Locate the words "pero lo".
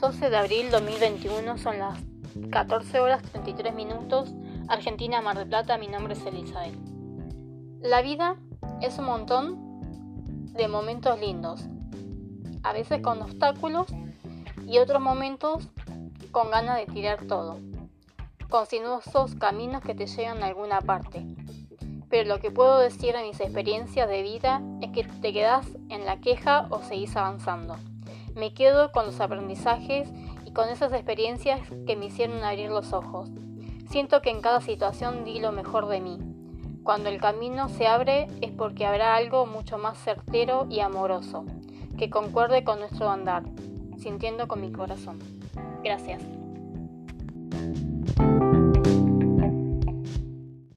22.08-22.38